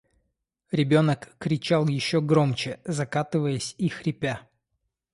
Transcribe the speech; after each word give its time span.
Ребенок 0.71 1.35
кричал 1.37 1.85
еще 1.87 2.21
громче, 2.21 2.79
закатываясь 2.85 3.75
и 3.77 3.87
хрипя. 3.87 4.41